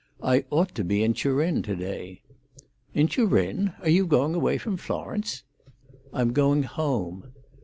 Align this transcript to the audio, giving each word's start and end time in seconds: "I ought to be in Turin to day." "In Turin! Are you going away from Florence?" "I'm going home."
"I 0.23 0.45
ought 0.49 0.73
to 0.73 0.83
be 0.83 1.03
in 1.03 1.13
Turin 1.13 1.61
to 1.61 1.75
day." 1.75 2.21
"In 2.95 3.07
Turin! 3.07 3.73
Are 3.83 3.89
you 3.89 4.07
going 4.07 4.33
away 4.33 4.57
from 4.57 4.77
Florence?" 4.77 5.43
"I'm 6.11 6.33
going 6.33 6.63
home." 6.63 7.31